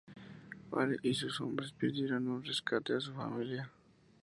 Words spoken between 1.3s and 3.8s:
hombres pidieron un rescate a su familia.